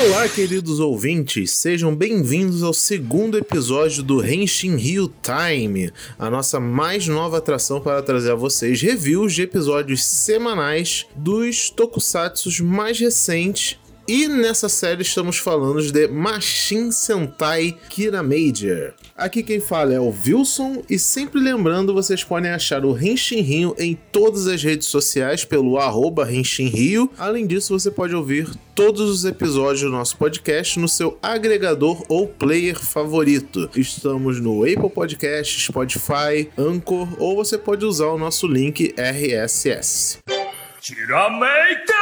Olá, 0.00 0.28
queridos 0.28 0.78
ouvintes, 0.78 1.50
sejam 1.50 1.92
bem-vindos 1.92 2.62
ao 2.62 2.72
segundo 2.72 3.36
episódio 3.36 4.00
do 4.00 4.24
Henshin 4.24 4.76
Rio 4.76 5.12
Time, 5.20 5.90
a 6.16 6.30
nossa 6.30 6.60
mais 6.60 7.08
nova 7.08 7.38
atração 7.38 7.80
para 7.80 8.00
trazer 8.00 8.30
a 8.30 8.36
vocês 8.36 8.80
reviews 8.80 9.34
de 9.34 9.42
episódios 9.42 10.04
semanais 10.04 11.04
dos 11.16 11.68
tokusatsus 11.68 12.60
mais 12.60 13.00
recentes 13.00 13.76
e 14.08 14.26
nessa 14.26 14.70
série 14.70 15.02
estamos 15.02 15.36
falando 15.36 15.82
de 15.92 16.08
Machine 16.08 16.90
Sentai 16.90 17.76
Kira 17.90 18.22
Major. 18.22 18.94
Aqui 19.14 19.42
quem 19.42 19.60
fala 19.60 19.92
é 19.92 20.00
o 20.00 20.08
Wilson 20.08 20.82
e 20.88 20.98
sempre 20.98 21.38
lembrando, 21.38 21.92
vocês 21.92 22.24
podem 22.24 22.50
achar 22.50 22.86
o 22.86 22.98
Henshin 22.98 23.40
Rio 23.40 23.76
em 23.78 23.94
todas 24.10 24.46
as 24.46 24.62
redes 24.62 24.88
sociais 24.88 25.44
pelo 25.44 25.76
arroba 25.76 26.24
Rio. 26.24 27.10
Além 27.18 27.46
disso, 27.46 27.78
você 27.78 27.90
pode 27.90 28.14
ouvir 28.14 28.48
todos 28.74 29.02
os 29.02 29.26
episódios 29.26 29.82
do 29.82 29.90
nosso 29.90 30.16
podcast 30.16 30.80
no 30.80 30.88
seu 30.88 31.18
agregador 31.22 32.02
ou 32.08 32.26
player 32.26 32.80
favorito. 32.80 33.68
Estamos 33.76 34.40
no 34.40 34.62
Apple 34.62 34.88
Podcast, 34.88 35.60
Spotify, 35.60 36.48
Anchor 36.56 37.08
ou 37.18 37.36
você 37.36 37.58
pode 37.58 37.84
usar 37.84 38.06
o 38.06 38.16
nosso 38.16 38.46
link 38.46 38.94
RSS. 38.96 40.20
Tirameito! 40.80 41.92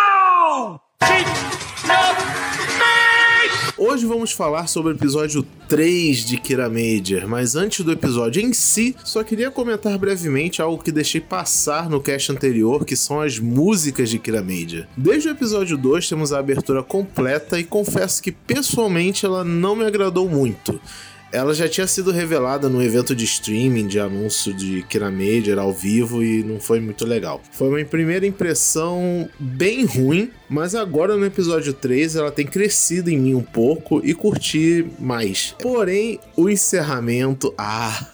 Hoje 3.78 4.06
vamos 4.06 4.32
falar 4.32 4.66
sobre 4.68 4.92
o 4.92 4.96
episódio 4.96 5.42
3 5.68 6.24
de 6.24 6.38
Kira 6.38 6.68
Major, 6.68 7.28
mas 7.28 7.56
antes 7.56 7.84
do 7.84 7.92
episódio 7.92 8.42
em 8.42 8.52
si, 8.52 8.96
só 9.04 9.22
queria 9.22 9.50
comentar 9.50 9.98
brevemente 9.98 10.62
algo 10.62 10.82
que 10.82 10.90
deixei 10.90 11.20
passar 11.20 11.88
no 11.88 12.00
cast 12.00 12.32
anterior, 12.32 12.84
que 12.84 12.96
são 12.96 13.20
as 13.20 13.38
músicas 13.38 14.08
de 14.08 14.18
Kira 14.18 14.42
Major. 14.42 14.86
Desde 14.96 15.28
o 15.28 15.32
episódio 15.32 15.76
2 15.76 16.08
temos 16.08 16.32
a 16.32 16.38
abertura 16.38 16.82
completa 16.82 17.58
e 17.58 17.64
confesso 17.64 18.22
que 18.22 18.32
pessoalmente 18.32 19.26
ela 19.26 19.44
não 19.44 19.76
me 19.76 19.84
agradou 19.84 20.28
muito. 20.28 20.80
Ela 21.32 21.54
já 21.54 21.68
tinha 21.68 21.86
sido 21.86 22.10
revelada 22.10 22.68
no 22.68 22.82
evento 22.82 23.14
de 23.14 23.24
streaming 23.24 23.86
de 23.86 23.98
anúncio 23.98 24.54
de 24.54 24.82
Kira 24.88 25.10
Major 25.10 25.58
ao 25.58 25.72
vivo 25.72 26.22
e 26.22 26.42
não 26.42 26.60
foi 26.60 26.80
muito 26.80 27.04
legal. 27.04 27.40
Foi 27.52 27.68
uma 27.68 27.84
primeira 27.84 28.26
impressão 28.26 29.28
bem 29.38 29.84
ruim, 29.84 30.30
mas 30.48 30.74
agora 30.74 31.16
no 31.16 31.26
episódio 31.26 31.72
3 31.72 32.16
ela 32.16 32.30
tem 32.30 32.46
crescido 32.46 33.10
em 33.10 33.18
mim 33.18 33.34
um 33.34 33.42
pouco 33.42 34.00
e 34.04 34.14
curti 34.14 34.86
mais. 34.98 35.54
Porém, 35.60 36.20
o 36.36 36.48
encerramento, 36.48 37.52
ah, 37.58 38.08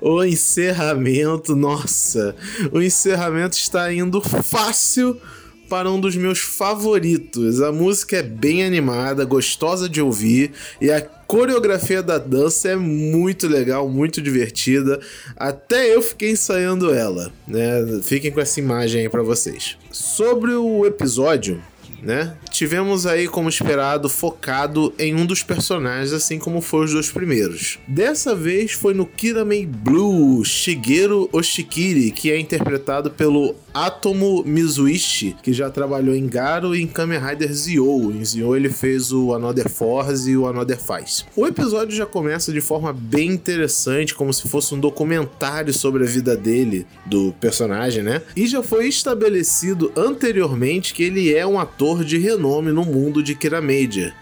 o 0.00 0.22
encerramento, 0.24 1.54
nossa, 1.54 2.34
o 2.72 2.80
encerramento 2.80 3.56
está 3.56 3.92
indo 3.92 4.20
fácil 4.20 5.20
para 5.68 5.90
um 5.90 6.00
dos 6.00 6.16
meus 6.16 6.38
favoritos. 6.40 7.60
A 7.60 7.72
música 7.72 8.16
é 8.16 8.22
bem 8.22 8.64
animada, 8.64 9.24
gostosa 9.24 9.88
de 9.88 10.00
ouvir 10.00 10.52
e 10.80 10.90
a 10.90 11.00
coreografia 11.00 12.02
da 12.02 12.18
dança 12.18 12.68
é 12.68 12.76
muito 12.76 13.48
legal, 13.48 13.88
muito 13.88 14.22
divertida. 14.22 15.00
Até 15.36 15.94
eu 15.94 16.00
fiquei 16.00 16.30
ensaiando 16.30 16.92
ela, 16.92 17.32
né? 17.46 18.00
Fiquem 18.02 18.30
com 18.30 18.40
essa 18.40 18.60
imagem 18.60 19.02
aí 19.02 19.08
para 19.08 19.22
vocês. 19.22 19.76
Sobre 19.90 20.52
o 20.52 20.86
episódio, 20.86 21.60
né? 22.02 22.36
Tivemos 22.50 23.06
aí, 23.06 23.26
como 23.26 23.48
esperado, 23.48 24.08
focado 24.08 24.92
em 24.98 25.14
um 25.14 25.26
dos 25.26 25.42
personagens, 25.42 26.12
assim 26.12 26.38
como 26.38 26.60
foi 26.60 26.84
os 26.84 26.92
dois 26.92 27.10
primeiros. 27.10 27.78
Dessa 27.86 28.34
vez 28.34 28.72
foi 28.72 28.94
no 28.94 29.04
Kiramei 29.04 29.66
Blue, 29.66 30.44
Shigeru 30.44 31.28
Oshikiri, 31.32 32.10
que 32.12 32.30
é 32.30 32.38
interpretado 32.38 33.10
pelo 33.10 33.54
Atomo 33.84 34.42
Mizuishi, 34.44 35.36
que 35.42 35.52
já 35.52 35.70
trabalhou 35.70 36.14
em 36.14 36.26
Garo 36.26 36.74
e 36.74 36.82
em 36.82 36.86
Kamen 36.86 37.18
Rider 37.18 37.52
Zio. 37.52 38.12
Em 38.12 38.24
Zio 38.24 38.54
ele 38.54 38.68
fez 38.68 39.12
o 39.12 39.34
Another 39.34 39.68
Force 39.68 40.30
e 40.30 40.36
o 40.36 40.46
Another 40.46 40.78
Faz. 40.78 41.24
O 41.36 41.46
episódio 41.46 41.96
já 41.96 42.06
começa 42.06 42.52
de 42.52 42.60
forma 42.60 42.92
bem 42.92 43.30
interessante, 43.30 44.14
como 44.14 44.32
se 44.32 44.48
fosse 44.48 44.74
um 44.74 44.80
documentário 44.80 45.72
sobre 45.72 46.04
a 46.04 46.06
vida 46.06 46.36
dele, 46.36 46.86
do 47.04 47.32
personagem, 47.40 48.02
né? 48.02 48.22
E 48.34 48.46
já 48.46 48.62
foi 48.62 48.86
estabelecido 48.86 49.92
anteriormente 49.96 50.92
que 50.92 51.02
ele 51.02 51.34
é 51.34 51.46
um 51.46 51.58
ator 51.58 51.86
ator 51.86 52.04
de 52.04 52.18
renome 52.18 52.72
no 52.72 52.84
mundo 52.84 53.22
de 53.22 53.34
Kira 53.34 53.60
Major. 53.60 54.12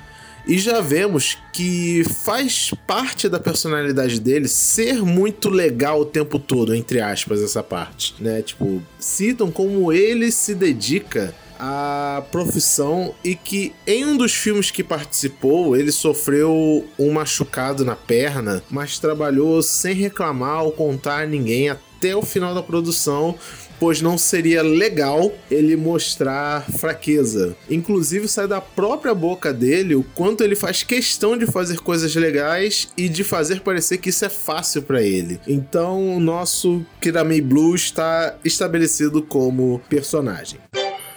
E 0.47 0.59
já 0.59 0.81
vemos 0.81 1.39
que 1.53 2.05
faz 2.25 2.71
parte 2.87 3.29
da 3.29 3.41
personalidade 3.41 4.21
dele 4.21 4.47
ser 4.47 5.03
muito 5.03 5.49
legal 5.49 6.01
o 6.01 6.05
tempo 6.05 6.39
todo, 6.39 6.75
entre 6.75 7.01
aspas, 7.01 7.43
essa 7.43 7.63
parte, 7.63 8.15
né? 8.21 8.43
Tipo, 8.43 8.83
citam 8.99 9.51
como 9.51 9.91
ele 9.91 10.31
se 10.31 10.55
dedica 10.55 11.35
à 11.59 12.23
profissão 12.31 13.15
e 13.25 13.35
que 13.35 13.73
em 13.87 14.05
um 14.05 14.17
dos 14.17 14.35
filmes 14.35 14.71
que 14.71 14.85
participou, 14.85 15.77
ele 15.77 15.91
sofreu 15.91 16.85
um 16.99 17.11
machucado 17.11 17.85
na 17.85 17.97
perna, 17.97 18.63
mas 18.71 18.99
trabalhou 18.99 19.63
sem 19.63 19.95
reclamar 19.95 20.65
ou 20.65 20.73
contar 20.73 21.23
a 21.23 21.27
ninguém 21.27 21.71
até 22.05 22.15
o 22.15 22.23
final 22.23 22.55
da 22.55 22.63
produção 22.63 23.35
pois 23.81 24.01
não 24.01 24.17
seria 24.17 24.63
legal 24.63 25.33
ele 25.51 25.77
mostrar 25.77 26.63
fraqueza. 26.79 27.57
Inclusive, 27.69 28.29
sai 28.29 28.47
da 28.47 28.61
própria 28.61 29.13
boca 29.13 29.53
dele 29.53 29.97
o 29.97 30.05
quanto 30.15 30.45
ele 30.45 30.55
faz 30.55 30.85
questão 30.85 31.37
de 31.37 31.45
fazer 31.45 31.81
coisas 31.81 32.15
legais 32.15 32.89
e 32.97 33.09
de 33.09 33.25
fazer 33.25 33.61
parecer 33.61 33.99
que 33.99 34.11
isso 34.11 34.25
é 34.25 34.29
fácil 34.29 34.83
para 34.83 35.03
ele. 35.03 35.41
Então, 35.47 36.17
o 36.17 36.21
nosso 36.21 36.87
Kiramei 37.01 37.41
Blue 37.41 37.75
está 37.75 38.37
estabelecido 38.45 39.21
como 39.21 39.81
personagem. 39.91 40.61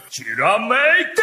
Tirameito! 0.09 1.21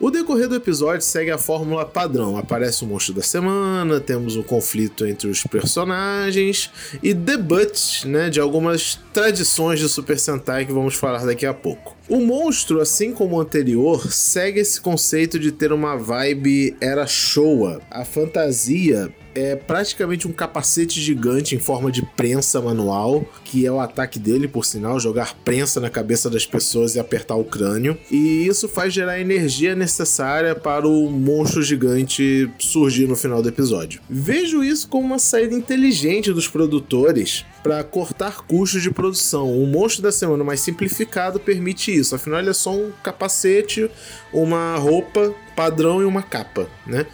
O 0.00 0.12
decorrer 0.12 0.46
do 0.46 0.54
episódio 0.54 1.04
segue 1.04 1.32
a 1.32 1.36
fórmula 1.36 1.84
padrão. 1.84 2.36
Aparece 2.36 2.84
o 2.84 2.86
monstro 2.86 3.14
da 3.14 3.22
semana, 3.22 3.98
temos 3.98 4.36
um 4.36 4.44
conflito 4.44 5.04
entre 5.04 5.26
os 5.26 5.42
personagens 5.42 6.70
e 7.02 7.12
debates 7.12 8.04
né, 8.04 8.30
de 8.30 8.38
algumas 8.38 8.94
tradições 9.12 9.80
de 9.80 9.88
Super 9.88 10.16
Sentai 10.16 10.64
que 10.64 10.72
vamos 10.72 10.94
falar 10.94 11.26
daqui 11.26 11.44
a 11.44 11.52
pouco. 11.52 11.97
O 12.08 12.22
monstro, 12.22 12.80
assim 12.80 13.12
como 13.12 13.36
o 13.36 13.40
anterior, 13.40 14.10
segue 14.10 14.60
esse 14.60 14.80
conceito 14.80 15.38
de 15.38 15.52
ter 15.52 15.72
uma 15.72 15.94
vibe 15.94 16.74
era 16.80 17.06
Showa. 17.06 17.82
A 17.90 18.02
fantasia 18.02 19.12
é 19.34 19.54
praticamente 19.54 20.26
um 20.26 20.32
capacete 20.32 21.00
gigante 21.00 21.54
em 21.54 21.58
forma 21.58 21.92
de 21.92 22.02
prensa 22.02 22.60
manual, 22.60 23.24
que 23.44 23.66
é 23.66 23.70
o 23.70 23.78
ataque 23.78 24.18
dele, 24.18 24.48
por 24.48 24.64
sinal, 24.64 24.98
jogar 24.98 25.34
prensa 25.44 25.80
na 25.80 25.90
cabeça 25.90 26.30
das 26.30 26.46
pessoas 26.46 26.94
e 26.94 26.98
apertar 26.98 27.36
o 27.36 27.44
crânio. 27.44 27.96
E 28.10 28.46
isso 28.46 28.68
faz 28.68 28.92
gerar 28.92 29.12
a 29.12 29.20
energia 29.20 29.74
necessária 29.76 30.54
para 30.54 30.88
o 30.88 31.10
monstro 31.10 31.62
gigante 31.62 32.50
surgir 32.58 33.06
no 33.06 33.14
final 33.14 33.42
do 33.42 33.50
episódio. 33.50 34.00
Vejo 34.08 34.64
isso 34.64 34.88
como 34.88 35.06
uma 35.06 35.18
saída 35.18 35.54
inteligente 35.54 36.32
dos 36.32 36.48
produtores 36.48 37.44
para 37.68 37.84
cortar 37.84 38.46
custos 38.46 38.82
de 38.82 38.90
produção. 38.90 39.52
O 39.52 39.66
monstro 39.66 40.02
da 40.02 40.10
semana 40.10 40.42
mais 40.42 40.58
simplificado 40.60 41.38
permite 41.38 41.94
isso, 41.94 42.14
afinal 42.14 42.40
ele 42.40 42.48
é 42.48 42.54
só 42.54 42.74
um 42.74 42.90
capacete, 43.02 43.90
uma 44.32 44.76
roupa 44.76 45.34
padrão 45.54 46.00
e 46.00 46.06
uma 46.06 46.22
capa, 46.22 46.66
né? 46.86 47.04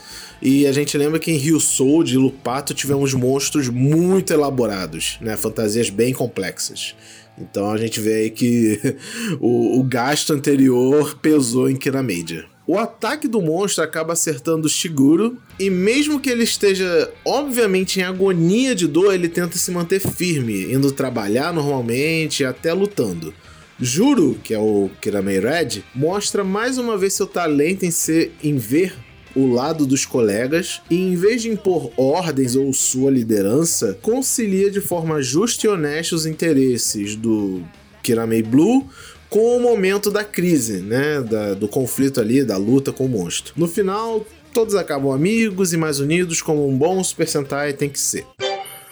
E 0.40 0.64
a 0.68 0.70
gente 0.70 0.96
lembra 0.96 1.18
que 1.18 1.32
em 1.32 1.36
Rio 1.36 1.58
Soul 1.58 2.04
de 2.04 2.16
Lupato 2.16 2.72
tivemos 2.72 3.12
monstros 3.14 3.68
muito 3.68 4.32
elaborados, 4.32 5.18
né? 5.20 5.36
Fantasias 5.36 5.90
bem 5.90 6.12
complexas. 6.12 6.94
Então 7.36 7.72
a 7.72 7.76
gente 7.76 7.98
vê 7.98 8.14
aí 8.14 8.30
que 8.30 8.96
o, 9.40 9.80
o 9.80 9.82
gasto 9.82 10.32
anterior 10.32 11.18
pesou 11.20 11.68
em 11.68 11.74
Kira 11.74 12.00
Major. 12.00 12.53
O 12.66 12.78
ataque 12.78 13.28
do 13.28 13.42
monstro 13.42 13.84
acaba 13.84 14.14
acertando 14.14 14.68
Shiguro, 14.68 15.36
e 15.60 15.68
mesmo 15.68 16.18
que 16.18 16.30
ele 16.30 16.44
esteja 16.44 17.12
obviamente 17.24 18.00
em 18.00 18.02
agonia 18.02 18.74
de 18.74 18.86
dor, 18.86 19.12
ele 19.12 19.28
tenta 19.28 19.58
se 19.58 19.70
manter 19.70 20.00
firme, 20.00 20.72
indo 20.72 20.90
trabalhar 20.90 21.52
normalmente, 21.52 22.42
até 22.42 22.72
lutando. 22.72 23.34
Juro, 23.78 24.38
que 24.42 24.54
é 24.54 24.58
o 24.58 24.88
Kiramei 25.02 25.40
Red, 25.40 25.82
mostra 25.94 26.42
mais 26.42 26.78
uma 26.78 26.96
vez 26.96 27.12
seu 27.12 27.26
talento 27.26 27.84
em 27.84 27.90
ser 27.90 28.32
em 28.42 28.56
ver 28.56 28.94
o 29.34 29.52
lado 29.52 29.84
dos 29.84 30.06
colegas 30.06 30.80
e, 30.88 30.96
em 30.96 31.16
vez 31.16 31.42
de 31.42 31.50
impor 31.50 31.90
ordens 31.96 32.54
ou 32.54 32.72
sua 32.72 33.10
liderança, 33.10 33.98
concilia 34.00 34.70
de 34.70 34.80
forma 34.80 35.20
justa 35.20 35.66
e 35.66 35.68
honesta 35.68 36.14
os 36.14 36.24
interesses 36.24 37.16
do 37.16 37.62
Kiramei 38.02 38.42
Blue 38.42 38.86
com 39.34 39.56
o 39.56 39.60
momento 39.60 40.12
da 40.12 40.22
crise, 40.22 40.80
né? 40.80 41.20
Da, 41.20 41.54
do 41.54 41.66
conflito 41.66 42.20
ali, 42.20 42.44
da 42.44 42.56
luta 42.56 42.92
com 42.92 43.06
o 43.06 43.08
monstro. 43.08 43.52
No 43.56 43.66
final, 43.66 44.24
todos 44.52 44.76
acabam 44.76 45.12
amigos 45.12 45.72
e 45.72 45.76
mais 45.76 45.98
unidos 45.98 46.40
como 46.40 46.68
um 46.68 46.78
bom 46.78 47.02
Super 47.02 47.26
Sentai 47.26 47.72
tem 47.72 47.90
que 47.90 47.98
ser. 47.98 48.24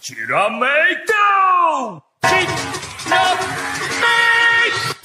Tirameito! 0.01 1.13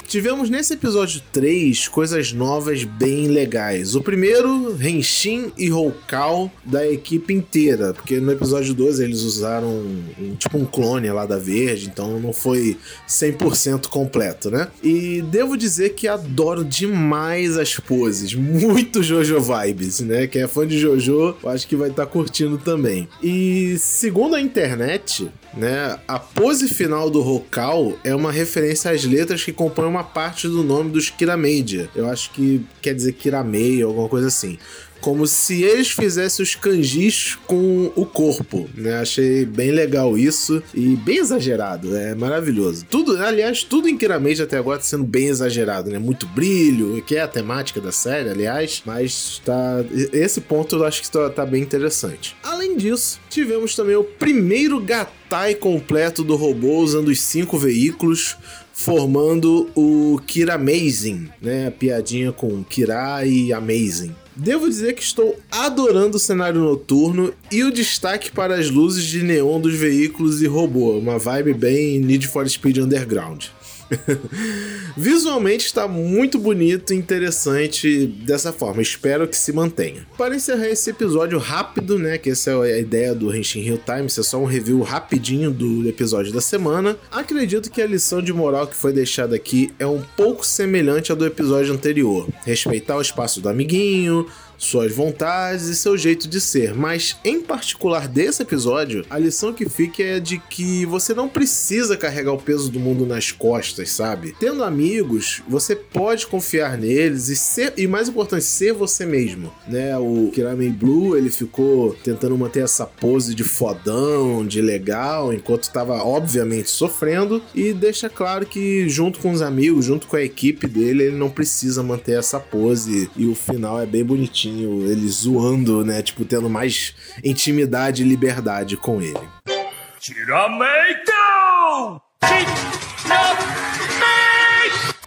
Tivemos 0.07 0.49
nesse 0.49 0.73
episódio 0.73 1.21
3 1.33 1.89
coisas 1.89 2.31
novas 2.31 2.85
bem 2.85 3.27
legais. 3.27 3.93
O 3.93 4.01
primeiro, 4.01 4.73
Henshin 4.81 5.51
e 5.57 5.69
Houkal 5.69 6.49
da 6.63 6.87
equipe 6.87 7.33
inteira, 7.33 7.93
porque 7.93 8.17
no 8.21 8.31
episódio 8.31 8.73
12 8.73 9.03
eles 9.03 9.23
usaram 9.23 9.67
um, 9.67 10.33
tipo 10.37 10.57
um 10.57 10.65
clone 10.65 11.11
lá 11.11 11.25
da 11.25 11.37
Verde, 11.37 11.87
então 11.87 12.21
não 12.21 12.31
foi 12.31 12.77
100% 13.05 13.87
completo, 13.87 14.49
né? 14.49 14.69
E 14.81 15.21
devo 15.23 15.57
dizer 15.57 15.89
que 15.89 16.07
adoro 16.07 16.63
demais 16.63 17.57
as 17.57 17.75
poses, 17.75 18.33
muito 18.33 19.03
Jojo 19.03 19.41
vibes, 19.41 19.99
né? 19.99 20.25
Quem 20.25 20.43
é 20.43 20.47
fã 20.47 20.65
de 20.65 20.79
Jojo, 20.79 21.35
acho 21.45 21.67
que 21.67 21.75
vai 21.75 21.89
estar 21.89 22.05
tá 22.05 22.09
curtindo 22.09 22.57
também. 22.57 23.09
E 23.21 23.75
segundo 23.77 24.35
a 24.35 24.41
internet, 24.41 25.29
né? 25.53 25.99
A 26.07 26.19
pose 26.19 26.67
final 26.69 27.09
do 27.09 27.19
Hokal 27.19 27.97
é 28.03 28.15
uma 28.15 28.31
referência 28.31 28.91
às 28.91 29.03
letras 29.03 29.43
que 29.43 29.51
compõem 29.51 29.87
uma 29.87 29.96
parte 30.03 30.47
do 30.47 30.63
nome 30.63 30.91
dos 30.91 31.09
Kiramedia. 31.09 31.89
Eu 31.95 32.09
acho 32.09 32.31
que 32.31 32.65
quer 32.81 32.93
dizer 32.93 33.13
Kiramei, 33.13 33.81
alguma 33.81 34.09
coisa 34.09 34.27
assim 34.27 34.57
como 35.01 35.27
se 35.27 35.63
eles 35.63 35.89
fizessem 35.89 36.43
os 36.43 36.55
kanjis 36.55 37.37
com 37.45 37.91
o 37.95 38.05
corpo, 38.05 38.69
né? 38.75 38.99
Achei 38.99 39.45
bem 39.45 39.71
legal 39.71 40.17
isso 40.17 40.61
e 40.73 40.95
bem 40.95 41.17
exagerado, 41.17 41.95
é 41.95 42.15
maravilhoso. 42.15 42.85
Tudo, 42.89 43.17
aliás, 43.17 43.63
tudo 43.63 43.87
em 43.87 43.97
Kiramage 43.97 44.41
até 44.41 44.57
agora 44.57 44.79
tá 44.79 44.85
sendo 44.85 45.03
bem 45.03 45.27
exagerado, 45.27 45.89
né? 45.89 45.99
Muito 45.99 46.27
brilho, 46.27 47.01
que 47.03 47.15
é 47.15 47.21
a 47.21 47.27
temática 47.27 47.79
da 47.79 47.91
série, 47.91 48.29
aliás, 48.29 48.81
mas 48.85 49.41
tá 49.45 49.83
esse 50.11 50.41
ponto 50.41 50.75
eu 50.75 50.85
acho 50.85 51.01
que 51.01 51.11
tá, 51.11 51.29
tá 51.29 51.45
bem 51.45 51.61
interessante. 51.61 52.35
Além 52.43 52.75
disso, 52.75 53.19
tivemos 53.29 53.75
também 53.75 53.95
o 53.95 54.03
primeiro 54.03 54.79
gatai 54.79 55.55
completo 55.55 56.23
do 56.23 56.35
robô 56.35 56.79
usando 56.79 57.09
os 57.09 57.21
cinco 57.21 57.57
veículos 57.57 58.37
formando 58.77 59.67
o 59.75 60.21
Kira 60.27 60.53
Amazing, 60.53 61.29
né? 61.41 61.67
A 61.67 61.71
piadinha 61.71 62.31
com 62.31 62.63
Kira 62.63 63.25
e 63.25 63.51
Amazing. 63.51 64.15
Devo 64.35 64.69
dizer 64.69 64.93
que 64.93 65.01
estou 65.01 65.35
adorando 65.51 66.17
o 66.17 66.19
cenário 66.19 66.61
noturno 66.61 67.33
e 67.51 67.63
o 67.63 67.71
destaque 67.71 68.31
para 68.31 68.53
as 68.53 68.69
luzes 68.69 69.03
de 69.03 69.23
neon 69.23 69.59
dos 69.59 69.73
veículos 69.73 70.43
e 70.43 70.45
robô, 70.45 70.91
uma 70.91 71.17
vibe 71.17 71.55
bem 71.55 71.99
Need 71.99 72.27
for 72.27 72.47
Speed 72.47 72.77
Underground. 72.77 73.45
Visualmente 74.95 75.65
está 75.65 75.87
muito 75.87 76.37
bonito 76.39 76.93
e 76.93 76.97
interessante 76.97 78.07
dessa 78.07 78.51
forma. 78.51 78.81
Espero 78.81 79.27
que 79.27 79.37
se 79.37 79.51
mantenha. 79.51 80.05
Para 80.17 80.35
encerrar 80.35 80.67
esse 80.67 80.89
episódio 80.89 81.39
rápido, 81.39 81.97
né? 81.97 82.17
Que 82.17 82.31
essa 82.31 82.51
é 82.67 82.73
a 82.73 82.79
ideia 82.79 83.13
do 83.13 83.33
Henshin 83.35 83.61
Hill 83.61 83.79
Time, 83.85 84.07
isso 84.07 84.19
é 84.19 84.23
só 84.23 84.37
um 84.37 84.45
review 84.45 84.81
rapidinho 84.81 85.51
do 85.51 85.87
episódio 85.87 86.31
da 86.31 86.41
semana. 86.41 86.97
Acredito 87.11 87.71
que 87.71 87.81
a 87.81 87.87
lição 87.87 88.21
de 88.21 88.33
moral 88.33 88.67
que 88.67 88.75
foi 88.75 88.93
deixada 88.93 89.35
aqui 89.35 89.73
é 89.79 89.85
um 89.85 90.01
pouco 90.15 90.45
semelhante 90.45 91.11
à 91.11 91.15
do 91.15 91.25
episódio 91.25 91.73
anterior. 91.73 92.27
Respeitar 92.45 92.97
o 92.97 93.01
espaço 93.01 93.41
do 93.41 93.49
amiguinho 93.49 94.25
suas 94.57 94.91
vontades 94.93 95.67
e 95.67 95.75
seu 95.75 95.97
jeito 95.97 96.27
de 96.27 96.41
ser. 96.41 96.73
Mas, 96.73 97.17
em 97.23 97.41
particular 97.41 98.07
desse 98.07 98.41
episódio, 98.41 99.05
a 99.09 99.17
lição 99.17 99.53
que 99.53 99.69
fica 99.69 100.03
é 100.03 100.19
de 100.19 100.39
que 100.39 100.85
você 100.85 101.13
não 101.13 101.29
precisa 101.29 101.95
carregar 101.95 102.33
o 102.33 102.41
peso 102.41 102.71
do 102.71 102.79
mundo 102.79 103.05
nas 103.05 103.31
costas, 103.31 103.91
sabe? 103.91 104.35
Tendo 104.39 104.63
amigos, 104.63 105.43
você 105.47 105.75
pode 105.75 106.25
confiar 106.27 106.77
neles 106.77 107.29
e 107.29 107.35
ser, 107.35 107.73
e 107.77 107.87
mais 107.87 108.09
importante, 108.09 108.43
ser 108.43 108.73
você 108.73 109.05
mesmo, 109.05 109.53
né? 109.67 109.97
O 109.97 110.31
Kirame 110.33 110.69
Blue, 110.69 111.15
ele 111.15 111.29
ficou 111.29 111.93
tentando 112.03 112.37
manter 112.37 112.63
essa 112.63 112.85
pose 112.85 113.35
de 113.35 113.43
fodão, 113.43 114.45
de 114.45 114.61
legal, 114.61 115.33
enquanto 115.33 115.63
estava 115.63 115.95
obviamente 116.03 116.69
sofrendo 116.69 117.41
e 117.53 117.73
deixa 117.73 118.09
claro 118.09 118.45
que 118.45 118.89
junto 118.89 119.19
com 119.19 119.31
os 119.31 119.41
amigos, 119.41 119.85
junto 119.85 120.07
com 120.07 120.15
a 120.15 120.21
equipe 120.21 120.67
dele, 120.67 121.03
ele 121.03 121.17
não 121.17 121.29
precisa 121.29 121.83
manter 121.83 122.17
essa 122.17 122.39
pose 122.39 123.09
e 123.15 123.25
o 123.25 123.35
final 123.35 123.79
é 123.79 123.85
bem 123.85 124.03
bonitinho 124.03 124.46
bonitinho, 124.47 124.89
ele 124.89 125.07
zoando, 125.07 125.83
né? 125.83 126.01
Tipo, 126.01 126.25
tendo 126.25 126.49
mais 126.49 126.95
intimidade 127.23 128.03
e 128.03 128.05
liberdade 128.05 128.77
com 128.77 129.01
ele. 129.01 129.19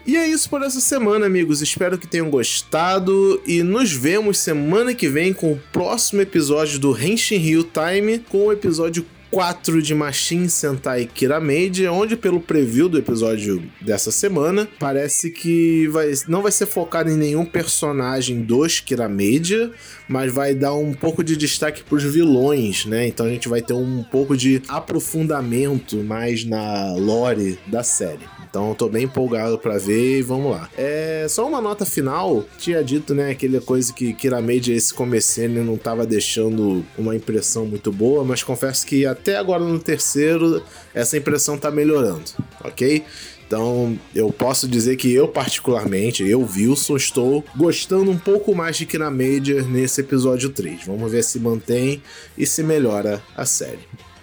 E 0.07 0.17
é 0.17 0.27
isso 0.27 0.51
por 0.51 0.63
essa 0.63 0.81
semana, 0.81 1.27
amigos. 1.27 1.63
Espero 1.63 1.97
que 1.97 2.07
tenham 2.07 2.29
gostado 2.29 3.41
e 3.47 3.63
nos 3.63 3.93
vemos 3.93 4.39
semana 4.39 4.95
que 4.95 5.09
vem 5.09 5.33
com 5.33 5.53
o 5.53 5.63
próximo 5.73 6.21
episódio 6.21 6.79
do 6.79 6.97
Henshin 6.97 7.37
Ryu 7.37 7.65
Time, 7.65 8.19
com 8.19 8.47
o 8.47 8.53
episódio 8.53 9.07
4 9.31 9.81
de 9.81 9.95
Machine 9.95 10.51
Sentai 10.51 11.07
Kiramade, 11.07 11.87
onde 11.87 12.17
pelo 12.17 12.41
preview 12.41 12.89
do 12.89 12.99
episódio 12.99 13.63
dessa 13.81 14.11
semana, 14.11 14.69
parece 14.79 15.31
que 15.31 15.87
vai, 15.89 16.13
não 16.27 16.43
vai 16.43 16.51
ser 16.51 16.67
focado 16.67 17.11
em 17.11 17.17
nenhum 17.17 17.45
personagem 17.45 18.43
dos 18.43 18.81
Kiramade, 18.81 19.71
mas 20.09 20.33
vai 20.33 20.55
dar 20.55 20.75
um 20.75 20.93
pouco 20.93 21.23
de 21.23 21.37
destaque 21.37 21.85
para 21.85 21.97
os 21.97 22.03
vilões, 22.03 22.85
né? 22.87 23.07
Então 23.07 23.27
a 23.27 23.31
gente 23.31 23.49
vai 23.49 23.63
ter 23.63 23.75
um 23.75 24.03
pouco 24.03 24.37
de 24.37 24.63
aprofundamento 24.69 25.99
mais 25.99 26.45
na 26.45 26.93
lore 26.95 27.59
da 27.67 27.85
série. 27.85 28.40
Então 28.51 28.71
eu 28.71 28.75
tô 28.75 28.89
bem 28.89 29.05
empolgado 29.05 29.57
para 29.57 29.79
ver 29.79 30.19
e 30.19 30.23
vamos 30.23 30.51
lá. 30.51 30.69
É 30.77 31.25
só 31.29 31.47
uma 31.47 31.61
nota 31.61 31.87
final. 31.87 32.45
Tinha 32.59 32.83
dito, 32.83 33.15
né, 33.15 33.31
aquela 33.31 33.61
coisa 33.61 33.93
que 33.93 34.13
Kiramade 34.13 34.73
esse 34.73 34.93
comecinho 34.93 35.65
não 35.65 35.77
tava 35.77 36.05
deixando 36.05 36.85
uma 36.99 37.15
impressão 37.15 37.65
muito 37.65 37.93
boa, 37.93 38.25
mas 38.25 38.43
confesso 38.43 38.85
que 38.85 39.07
até 39.07 39.37
agora 39.37 39.63
no 39.63 39.79
terceiro 39.79 40.63
essa 40.93 41.17
impressão 41.17 41.57
tá 41.57 41.71
melhorando, 41.71 42.25
ok? 42.65 43.05
Então, 43.47 43.99
eu 44.15 44.31
posso 44.31 44.69
dizer 44.69 44.95
que 44.95 45.13
eu, 45.13 45.27
particularmente, 45.27 46.23
eu, 46.23 46.41
Wilson, 46.41 46.97
estou 46.97 47.45
gostando 47.57 48.09
um 48.09 48.19
pouco 48.19 48.55
mais 48.55 48.77
de 48.77 48.87
Kina 48.87 49.11
Major 49.11 49.67
nesse 49.69 50.03
episódio 50.03 50.51
3. 50.51 50.87
Vamos 50.87 51.11
ver 51.11 51.25
se 51.25 51.41
mantém 51.41 52.01
e 52.39 52.47
se 52.47 52.63
melhora 52.63 53.21
a 53.37 53.45
série. 53.45 53.81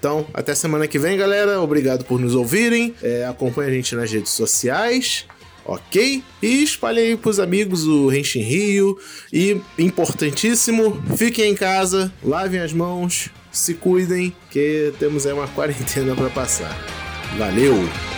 Então, 0.07 0.25
até 0.33 0.55
semana 0.55 0.87
que 0.87 0.97
vem, 0.97 1.17
galera. 1.17 1.59
Obrigado 1.59 2.05
por 2.05 2.17
nos 2.17 2.33
ouvirem. 2.33 2.95
É, 3.03 3.25
acompanhe 3.25 3.71
a 3.71 3.73
gente 3.73 3.93
nas 3.93 4.09
redes 4.09 4.31
sociais 4.31 5.25
ok? 5.65 6.23
E 6.41 6.63
espalhe 6.63 7.01
aí 7.01 7.17
pros 7.17 7.41
amigos 7.41 7.85
o 7.85 8.09
Henshin 8.09 8.39
Rio. 8.39 8.97
E, 9.33 9.59
importantíssimo, 9.77 10.97
fiquem 11.17 11.51
em 11.51 11.55
casa, 11.55 12.09
lavem 12.23 12.61
as 12.61 12.71
mãos, 12.71 13.29
se 13.51 13.73
cuidem, 13.73 14.33
que 14.49 14.93
temos 14.97 15.27
aí 15.27 15.33
uma 15.33 15.49
quarentena 15.49 16.15
para 16.15 16.29
passar. 16.29 16.73
Valeu! 17.37 18.16